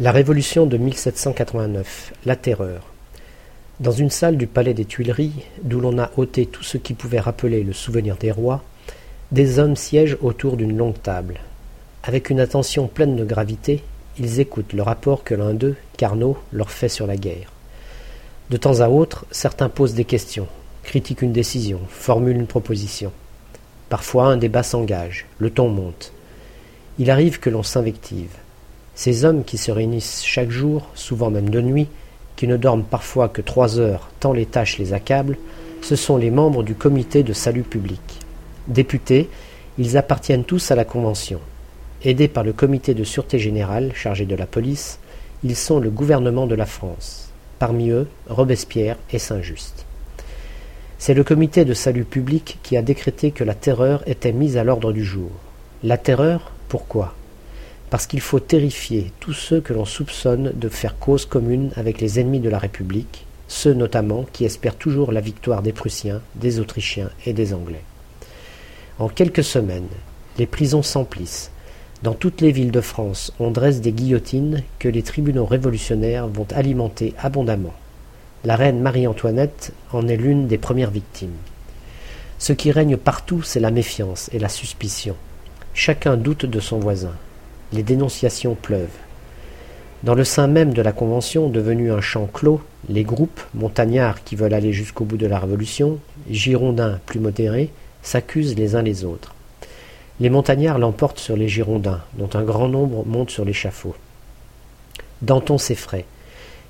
[0.00, 2.82] La Révolution de 1789, la Terreur.
[3.78, 7.20] Dans une salle du palais des Tuileries, d'où l'on a ôté tout ce qui pouvait
[7.20, 8.64] rappeler le souvenir des rois,
[9.30, 11.38] des hommes siègent autour d'une longue table.
[12.02, 13.84] Avec une attention pleine de gravité,
[14.18, 17.52] ils écoutent le rapport que l'un d'eux, Carnot, leur fait sur la guerre.
[18.50, 20.48] De temps à autre, certains posent des questions,
[20.82, 23.12] critiquent une décision, formulent une proposition.
[23.90, 26.12] Parfois un débat s'engage, le ton monte.
[26.98, 28.34] Il arrive que l'on s'invective.
[28.94, 31.88] Ces hommes qui se réunissent chaque jour, souvent même de nuit,
[32.36, 35.38] qui ne dorment parfois que trois heures tant les tâches les accablent,
[35.82, 38.00] ce sont les membres du comité de salut public.
[38.68, 39.28] Députés,
[39.78, 41.40] ils appartiennent tous à la Convention.
[42.04, 44.98] Aidés par le comité de sûreté générale chargé de la police,
[45.42, 47.30] ils sont le gouvernement de la France.
[47.58, 49.84] Parmi eux, Robespierre et Saint-Just.
[50.98, 54.64] C'est le comité de salut public qui a décrété que la terreur était mise à
[54.64, 55.30] l'ordre du jour.
[55.82, 57.14] La terreur, pourquoi?
[57.94, 62.18] Parce qu'il faut terrifier tous ceux que l'on soupçonne de faire cause commune avec les
[62.18, 67.10] ennemis de la République, ceux notamment qui espèrent toujours la victoire des Prussiens, des Autrichiens
[67.24, 67.84] et des Anglais.
[68.98, 69.86] En quelques semaines,
[70.38, 71.52] les prisons s'emplissent.
[72.02, 76.48] Dans toutes les villes de France, on dresse des guillotines que les tribunaux révolutionnaires vont
[76.52, 77.74] alimenter abondamment.
[78.42, 81.38] La reine Marie-Antoinette en est l'une des premières victimes.
[82.40, 85.14] Ce qui règne partout, c'est la méfiance et la suspicion.
[85.74, 87.14] Chacun doute de son voisin
[87.74, 88.88] les dénonciations pleuvent.
[90.04, 94.36] Dans le sein même de la Convention, devenue un champ clos, les groupes, montagnards qui
[94.36, 95.98] veulent aller jusqu'au bout de la Révolution,
[96.30, 97.70] girondins plus modérés,
[98.02, 99.34] s'accusent les uns les autres.
[100.20, 103.94] Les montagnards l'emportent sur les girondins, dont un grand nombre monte sur l'échafaud.
[105.22, 106.04] Danton s'effraie.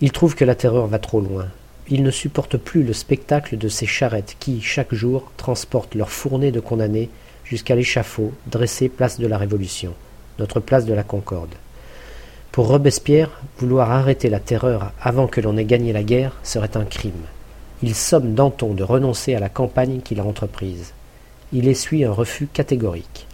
[0.00, 1.48] Il trouve que la terreur va trop loin.
[1.88, 6.52] Il ne supporte plus le spectacle de ces charrettes qui, chaque jour, transportent leurs fournées
[6.52, 7.10] de condamnés
[7.44, 9.94] jusqu'à l'échafaud dressé place de la Révolution
[10.38, 11.54] notre place de la Concorde.
[12.52, 16.84] Pour Robespierre, vouloir arrêter la terreur avant que l'on ait gagné la guerre serait un
[16.84, 17.26] crime.
[17.82, 20.92] Il somme Danton de renoncer à la campagne qu'il a entreprise.
[21.52, 23.26] Il essuie un refus catégorique.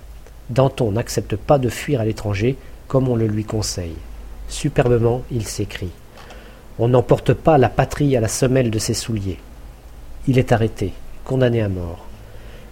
[0.50, 2.56] Danton n'accepte pas de fuir à l'étranger
[2.86, 3.96] comme on le lui conseille.
[4.48, 5.92] Superbement, il s'écrie.
[6.78, 9.38] On n'emporte pas la patrie à la semelle de ses souliers.
[10.28, 10.92] Il est arrêté,
[11.24, 12.04] condamné à mort.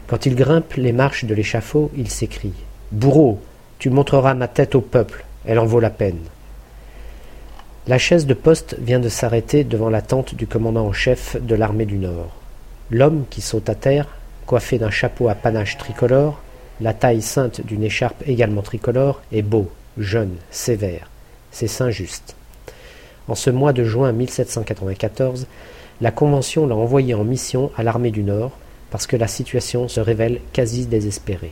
[0.07, 2.53] Quand il grimpe les marches de l'échafaud, il s'écrie.
[2.91, 3.41] Bourreau,
[3.83, 6.21] tu montreras ma tête au peuple, elle en vaut la peine.
[7.89, 11.57] La chaise de poste vient de s'arrêter devant la tente du commandant en chef de
[11.57, 12.31] l'armée du Nord.
[12.93, 14.07] L'homme qui saute à terre,
[14.47, 16.41] coiffé d'un chapeau à panache tricolore,
[16.81, 21.11] la taille sainte d'une écharpe également tricolore, est beau, jeune, sévère.
[21.51, 22.37] C'est Saint-Just.
[23.27, 25.49] En ce mois de juin 1794,
[26.01, 28.53] la Convention l'a envoyé en mission à l'armée du Nord
[28.93, 31.51] parce que la situation se révèle quasi désespérée.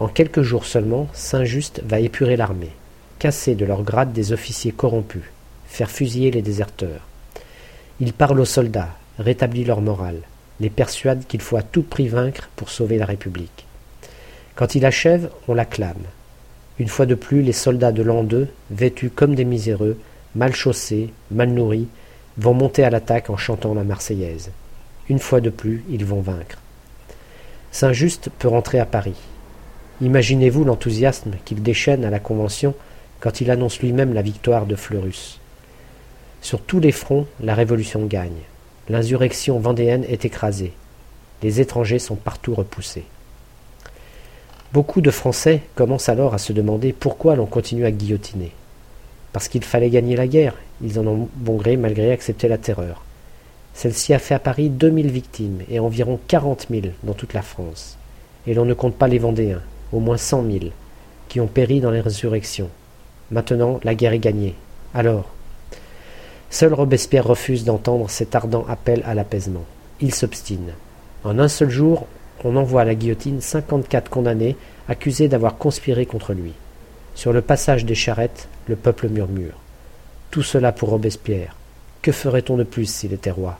[0.00, 2.72] En quelques jours seulement, Saint-Just va épurer l'armée,
[3.18, 5.22] casser de leur grade des officiers corrompus,
[5.66, 7.06] faire fusiller les déserteurs.
[8.00, 10.22] Il parle aux soldats, rétablit leur morale,
[10.58, 13.66] les persuade qu'il faut à tout prix vaincre pour sauver la République.
[14.54, 16.06] Quand il achève, on l'acclame.
[16.78, 19.98] Une fois de plus, les soldats de l'an 2, vêtus comme des miséreux,
[20.34, 21.88] mal chaussés, mal nourris,
[22.38, 24.50] vont monter à l'attaque en chantant la Marseillaise.
[25.10, 26.56] Une fois de plus, ils vont vaincre.
[27.70, 29.16] Saint-Just peut rentrer à Paris.
[30.02, 32.74] Imaginez-vous l'enthousiasme qu'il déchaîne à la Convention
[33.20, 35.38] quand il annonce lui-même la victoire de Fleurus.
[36.40, 38.42] Sur tous les fronts, la Révolution gagne.
[38.88, 40.72] L'insurrection vendéenne est écrasée.
[41.42, 43.04] Les étrangers sont partout repoussés.
[44.72, 48.52] Beaucoup de Français commencent alors à se demander pourquoi l'on continue à guillotiner.
[49.34, 53.04] Parce qu'il fallait gagner la guerre, ils en ont bon gré malgré accepter la terreur.
[53.74, 57.98] Celle-ci a fait à Paris 2000 victimes et environ 40 000 dans toute la France.
[58.46, 59.60] Et l'on ne compte pas les Vendéens,
[59.92, 60.72] au moins cent mille,
[61.28, 62.68] qui ont péri dans les résurrections.
[63.30, 64.54] Maintenant, la guerre est gagnée.
[64.94, 65.30] Alors
[66.50, 69.64] Seul Robespierre refuse d'entendre cet ardent appel à l'apaisement.
[70.00, 70.72] Il s'obstine.
[71.22, 72.06] En un seul jour,
[72.42, 74.56] on envoie à la guillotine cinquante-quatre condamnés
[74.88, 76.52] accusés d'avoir conspiré contre lui.
[77.14, 79.54] Sur le passage des charrettes, le peuple murmure.
[80.30, 81.54] Tout cela pour Robespierre.
[82.02, 83.58] Que ferait-on de plus s'il était roi?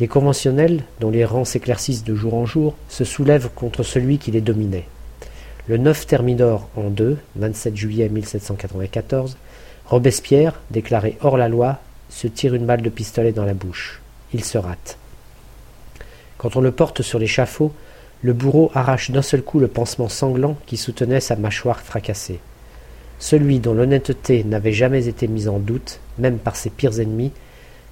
[0.00, 4.30] Les conventionnels, dont les rangs s'éclaircissent de jour en jour, se soulèvent contre celui qui
[4.30, 4.88] les dominait.
[5.68, 9.36] Le 9 Thermidor en 2, 27 juillet 1794,
[9.86, 14.00] Robespierre, déclaré hors la loi, se tire une balle de pistolet dans la bouche.
[14.32, 14.96] Il se rate.
[16.38, 17.72] Quand on le porte sur l'échafaud,
[18.22, 22.38] le bourreau arrache d'un seul coup le pansement sanglant qui soutenait sa mâchoire fracassée.
[23.18, 27.32] Celui dont l'honnêteté n'avait jamais été mise en doute, même par ses pires ennemis,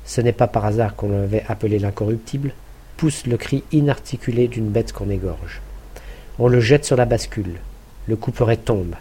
[0.04, 2.52] ce n'est pas par hasard qu'on l'avait appelé l'incorruptible,
[2.96, 5.60] pousse le cri inarticulé d'une bête qu'on égorge.
[6.40, 7.60] On le jette sur la bascule.
[8.08, 8.96] Le couperet tombe.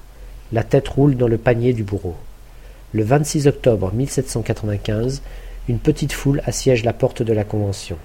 [0.51, 2.15] La tête roule dans le panier du bourreau.
[2.93, 5.23] Le 26 octobre 1795,
[5.67, 7.97] une petite foule assiège la porte de la Convention.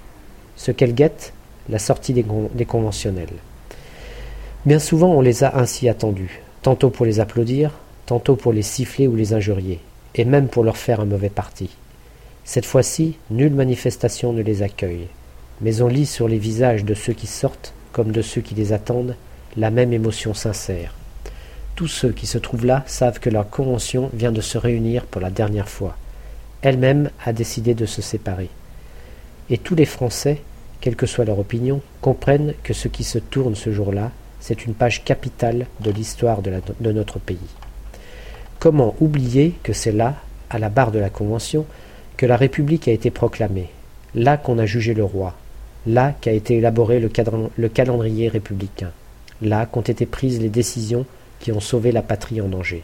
[0.56, 1.34] Ce qu'elle guette,
[1.68, 3.34] la sortie des, des conventionnels.
[4.64, 7.72] Bien souvent on les a ainsi attendus, tantôt pour les applaudir,
[8.06, 9.80] tantôt pour les siffler ou les injurier,
[10.14, 11.68] et même pour leur faire un mauvais parti.
[12.44, 15.08] Cette fois-ci, nulle manifestation ne les accueille,
[15.60, 18.72] mais on lit sur les visages de ceux qui sortent, comme de ceux qui les
[18.72, 19.16] attendent,
[19.56, 20.94] la même émotion sincère.
[21.74, 25.20] Tous ceux qui se trouvent là savent que leur convention vient de se réunir pour
[25.20, 25.96] la dernière fois.
[26.62, 28.48] Elle-même a décidé de se séparer.
[29.50, 30.42] Et tous les Français,
[30.80, 34.74] quelle que soit leur opinion, comprennent que ce qui se tourne ce jour-là, c'est une
[34.74, 37.38] page capitale de l'histoire de, de, notre pays.
[38.58, 40.16] Comment oublier que c'est là,
[40.50, 41.66] à la barre de la Convention,
[42.16, 43.70] que la République a été proclamée,
[44.14, 45.34] là qu'on a jugé le roi,
[45.88, 47.10] là qu'a été élaboré le,
[47.56, 48.92] le calendrier républicain,
[49.40, 51.06] là qu'ont été prises les décisions
[51.40, 52.82] qui ont sauvé la patrie en danger,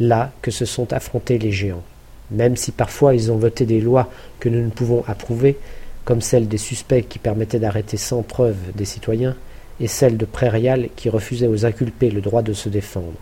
[0.00, 1.84] là que se sont affrontés les géants,
[2.30, 4.10] même si parfois ils ont voté des lois
[4.40, 5.56] que nous ne pouvons approuver,
[6.04, 9.36] comme celle des suspects qui permettaient d'arrêter sans preuve des citoyens,
[9.80, 13.14] et celle de Prairial qui refusait aux inculpés le droit de se défendre.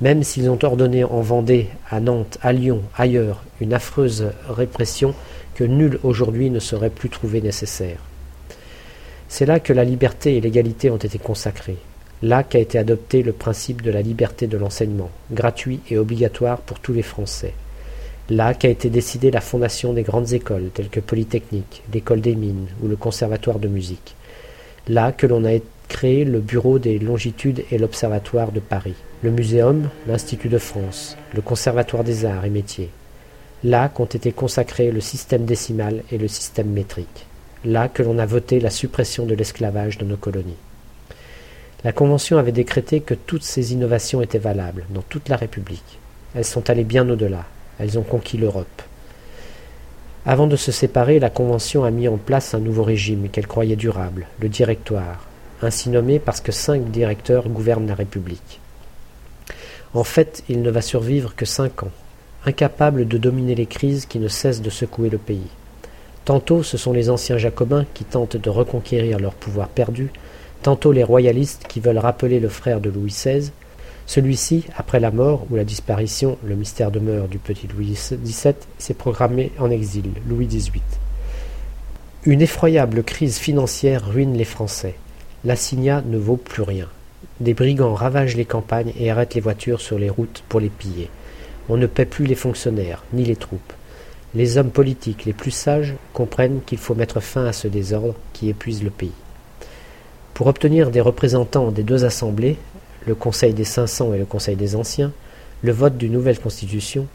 [0.00, 5.14] Même s'ils ont ordonné en Vendée, à Nantes, à Lyon, ailleurs, une affreuse répression
[5.54, 7.98] que nul aujourd'hui ne saurait plus trouver nécessaire.
[9.32, 11.76] C'est là que la liberté et l'égalité ont été consacrées,
[12.20, 16.80] là qu'a été adopté le principe de la liberté de l'enseignement, gratuit et obligatoire pour
[16.80, 17.54] tous les Français,
[18.28, 22.66] là qu'a été décidée la fondation des grandes écoles telles que Polytechnique, l'École des mines
[22.82, 24.16] ou le Conservatoire de musique,
[24.88, 29.90] là que l'on a créé le Bureau des longitudes et l'Observatoire de Paris, le Muséum,
[30.08, 32.90] l'Institut de France, le Conservatoire des arts et métiers,
[33.62, 37.26] là qu'ont été consacrés le système décimal et le système métrique,
[37.64, 40.56] là que l'on a voté la suppression de l'esclavage dans nos colonies.
[41.84, 45.98] La Convention avait décrété que toutes ces innovations étaient valables dans toute la République.
[46.34, 47.44] Elles sont allées bien au-delà.
[47.78, 48.82] Elles ont conquis l'Europe.
[50.26, 53.76] Avant de se séparer, la Convention a mis en place un nouveau régime qu'elle croyait
[53.76, 55.26] durable, le Directoire,
[55.62, 58.60] ainsi nommé parce que cinq directeurs gouvernent la République.
[59.94, 61.90] En fait, il ne va survivre que cinq ans,
[62.44, 65.48] incapable de dominer les crises qui ne cessent de secouer le pays.
[66.30, 70.12] Tantôt ce sont les anciens jacobins qui tentent de reconquérir leur pouvoir perdu,
[70.62, 73.50] tantôt les royalistes qui veulent rappeler le frère de Louis XVI.
[74.06, 78.94] Celui-ci, après la mort ou la disparition, le mystère demeure du petit Louis XVII, s'est
[78.94, 80.80] programmé en exil, Louis XVIII.
[82.26, 84.94] Une effroyable crise financière ruine les Français.
[85.44, 86.86] L'assignat ne vaut plus rien.
[87.40, 91.10] Des brigands ravagent les campagnes et arrêtent les voitures sur les routes pour les piller.
[91.68, 93.72] On ne paie plus les fonctionnaires, ni les troupes.
[94.34, 98.48] Les hommes politiques les plus sages comprennent qu'il faut mettre fin à ce désordre qui
[98.48, 99.12] épuise le pays.
[100.34, 102.56] Pour obtenir des représentants des deux assemblées,
[103.06, 105.12] le Conseil des 500 et le Conseil des Anciens,
[105.62, 107.06] le vote d'une nouvelle constitution,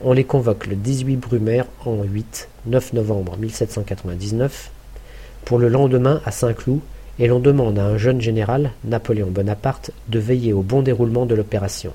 [0.00, 4.70] on les convoque le 18 Brumaire en 8, 9 novembre 1799,
[5.44, 6.80] pour le lendemain à Saint-Cloud,
[7.18, 11.34] et l'on demande à un jeune général, Napoléon Bonaparte, de veiller au bon déroulement de
[11.34, 11.92] l'opération.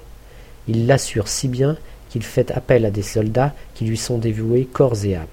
[0.68, 1.78] Il l'assure si bien
[2.16, 5.26] qu'il fait appel à des soldats qui lui sont dévoués corps et âme.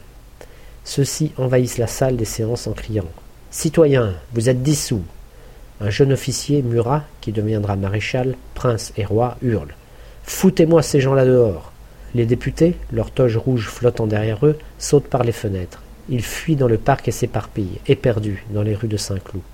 [0.83, 3.07] Ceux-ci envahissent la salle des séances en criant
[3.53, 5.05] Citoyens, vous êtes dissous
[5.81, 9.77] un jeune officier, Murat, qui deviendra maréchal, prince et roi, hurle
[10.25, 11.71] Foutez-moi ces gens-là dehors
[12.17, 15.83] Les députés, leurs toges rouges flottant derrière eux, sautent par les fenêtres.
[16.09, 19.45] Ils fuient dans le parc et s'éparpillent, éperdus, dans les rues de Saint-Cloud.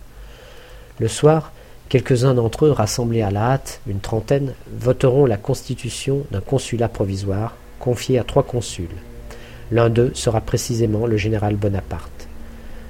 [0.99, 1.53] Le soir,
[1.89, 7.57] quelques-uns d'entre eux, rassemblés à la hâte, une trentaine, voteront la constitution d'un consulat provisoire,
[7.79, 8.89] confié à trois consuls.
[9.71, 12.29] L'un d'eux sera précisément le général Bonaparte.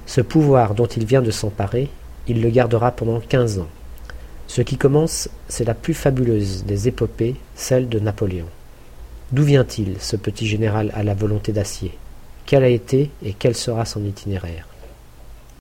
[0.07, 1.91] Ce pouvoir dont il vient de s'emparer,
[2.29, 3.69] il le gardera pendant quinze ans.
[4.47, 8.47] Ce qui commence, c'est la plus fabuleuse des épopées, celle de Napoléon.
[9.33, 11.93] D'où vient-il, ce petit général à la volonté d'acier?
[12.47, 14.68] Quel a été et quel sera son itinéraire?